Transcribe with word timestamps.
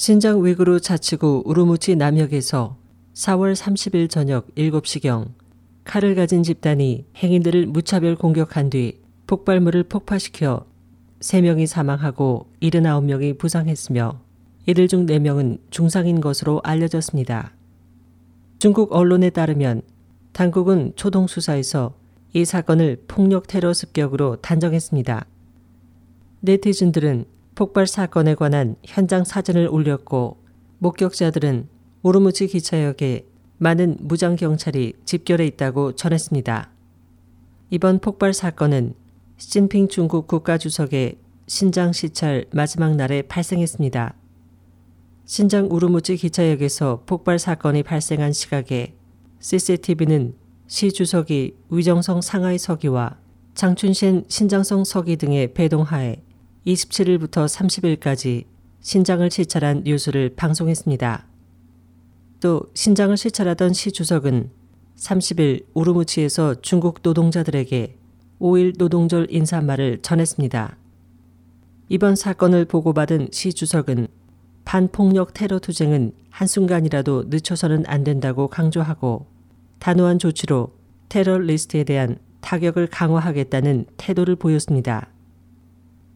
신장 0.00 0.44
위구르 0.44 0.78
자치구 0.78 1.42
우르무치 1.44 1.96
남역에서 1.96 2.76
4월 3.14 3.56
30일 3.56 4.08
저녁 4.08 4.46
7시경 4.54 5.32
칼을 5.82 6.14
가진 6.14 6.44
집단이 6.44 7.04
행인들을 7.16 7.66
무차별 7.66 8.14
공격한 8.14 8.70
뒤 8.70 9.00
폭발물을 9.26 9.82
폭파시켜 9.82 10.64
3명이 11.18 11.66
사망하고 11.66 12.46
79명이 12.62 13.38
부상했으며 13.38 14.20
이들 14.68 14.86
중 14.86 15.04
4명은 15.04 15.58
중상인 15.70 16.20
것으로 16.20 16.60
알려졌습니다. 16.62 17.56
중국 18.60 18.92
언론에 18.92 19.30
따르면 19.30 19.82
당국은 20.30 20.92
초동 20.94 21.26
수사에서 21.26 21.96
이 22.34 22.44
사건을 22.44 23.02
폭력 23.08 23.48
테러 23.48 23.74
습격으로 23.74 24.36
단정했습니다. 24.36 25.26
네티즌들은 26.42 27.37
폭발 27.58 27.88
사건에 27.88 28.36
관한 28.36 28.76
현장 28.84 29.24
사진을 29.24 29.66
올렸고 29.66 30.36
목격자들은 30.78 31.68
오르무치 32.04 32.46
기차역에 32.46 33.26
많은 33.56 33.96
무장 33.98 34.36
경찰이 34.36 34.92
집결해 35.04 35.44
있다고 35.44 35.96
전했습니다. 35.96 36.70
이번 37.70 37.98
폭발 37.98 38.32
사건은 38.32 38.94
시진핑 39.38 39.88
중국 39.88 40.28
국가주석의 40.28 41.18
신장 41.48 41.92
시찰 41.92 42.44
마지막 42.52 42.94
날에 42.94 43.22
발생했습니다. 43.22 44.14
신장 45.24 45.66
우르무치 45.68 46.14
기차역에서 46.14 47.02
폭발 47.06 47.40
사건이 47.40 47.82
발생한 47.82 48.32
시각에 48.32 48.94
CCTV는 49.40 50.36
시 50.68 50.92
주석이 50.92 51.56
위정성 51.70 52.20
상하이 52.20 52.56
서기와 52.56 53.18
장춘신 53.56 54.26
신장성 54.28 54.84
서기 54.84 55.16
등의 55.16 55.54
배동하에 55.54 56.22
27일부터 56.68 57.46
30일까지 57.46 58.44
신장을 58.80 59.28
시찰한 59.30 59.82
뉴스를 59.84 60.34
방송했습니다. 60.36 61.26
또 62.40 62.62
신장을 62.74 63.16
시찰하던 63.16 63.72
시 63.72 63.90
주석은 63.90 64.50
30일 64.96 65.64
우르무치에서 65.74 66.60
중국 66.60 67.00
노동자들에게 67.02 67.96
5일 68.40 68.78
노동절 68.78 69.28
인사말을 69.30 70.02
전했습니다. 70.02 70.76
이번 71.88 72.16
사건을 72.16 72.66
보고받은 72.66 73.28
시 73.32 73.52
주석은 73.52 74.08
반폭력 74.64 75.32
테러 75.32 75.58
투쟁은 75.58 76.12
한순간이라도 76.30 77.24
늦춰서는 77.28 77.84
안 77.86 78.04
된다고 78.04 78.48
강조하고 78.48 79.26
단호한 79.78 80.18
조치로 80.18 80.72
테러리스트에 81.08 81.84
대한 81.84 82.18
타격을 82.42 82.88
강화하겠다는 82.88 83.86
태도를 83.96 84.36
보였습니다. 84.36 85.08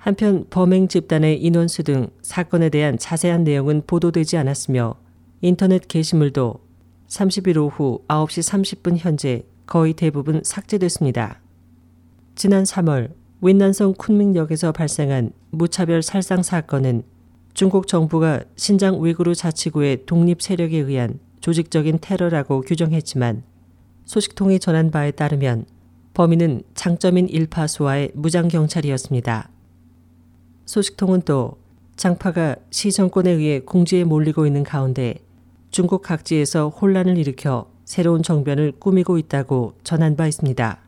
한편 0.00 0.46
범행 0.48 0.88
집단의 0.88 1.42
인원수 1.42 1.82
등 1.82 2.08
사건에 2.22 2.70
대한 2.70 2.96
자세한 2.96 3.44
내용은 3.44 3.82
보도되지 3.86 4.38
않았으며 4.38 4.94
인터넷 5.42 5.86
게시물도 5.86 6.54
30일 7.06 7.58
오후 7.58 8.00
9시 8.08 8.80
30분 8.82 8.96
현재 8.96 9.44
거의 9.66 9.92
대부분 9.92 10.40
삭제됐습니다. 10.42 11.40
지난 12.34 12.62
3월 12.62 13.12
윈난성 13.42 13.92
쿤밍역에서 13.94 14.72
발생한 14.72 15.32
무차별 15.50 16.02
살상 16.02 16.42
사건은 16.42 17.02
중국 17.52 17.86
정부가 17.86 18.40
신장 18.56 19.04
위구르 19.04 19.34
자치구의 19.34 20.06
독립 20.06 20.40
세력에 20.40 20.78
의한 20.78 21.18
조직적인 21.42 21.98
테러라고 22.00 22.62
규정했지만 22.62 23.42
소식통이 24.06 24.60
전한 24.60 24.90
바에 24.90 25.10
따르면 25.10 25.66
범인은 26.14 26.62
장점인 26.74 27.28
일파수와의 27.28 28.12
무장 28.14 28.48
경찰이었습니다. 28.48 29.50
소식통은 30.70 31.22
또 31.22 31.56
장파가 31.96 32.54
시 32.70 32.92
정권에 32.92 33.28
의해 33.28 33.58
궁지에 33.58 34.04
몰리고 34.04 34.46
있는 34.46 34.62
가운데 34.62 35.16
중국 35.72 36.00
각지에서 36.00 36.68
혼란을 36.68 37.18
일으켜 37.18 37.68
새로운 37.84 38.22
정변을 38.22 38.74
꾸미고 38.78 39.18
있다고 39.18 39.74
전한 39.82 40.14
바 40.14 40.28
있습니다. 40.28 40.78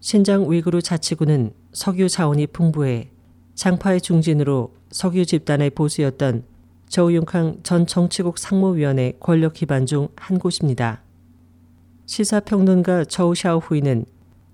신장 0.00 0.48
위구르 0.48 0.80
자치구는 0.80 1.54
석유 1.72 2.08
자원이 2.08 2.46
풍부해 2.46 3.10
장파의 3.56 4.00
중진으로 4.00 4.72
석유 4.92 5.26
집단의 5.26 5.70
보수였던 5.70 6.44
저우융캉 6.88 7.58
전 7.64 7.84
정치국 7.84 8.38
상무위원회 8.38 9.14
권력 9.18 9.54
기반 9.54 9.86
중 9.86 10.06
한 10.14 10.38
곳입니다. 10.38 11.02
시사평론가 12.06 13.06
저우 13.06 13.34
샤오후이는 13.34 14.04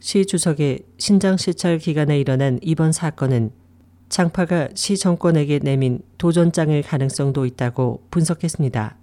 시 0.01 0.25
주석의 0.25 0.79
신장 0.97 1.37
시찰 1.37 1.77
기간에 1.77 2.19
일어난 2.19 2.59
이번 2.63 2.91
사건은 2.91 3.51
장파가 4.09 4.69
시 4.75 4.97
정권에게 4.97 5.61
내민 5.61 6.01
도전장일 6.19 6.83
가능성도 6.83 7.47
있다고 7.47 8.03
분석했습니다. 8.11 8.97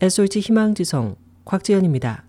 SOH 0.00 0.40
희망지성 0.40 1.16
곽지연입니다. 1.44 2.24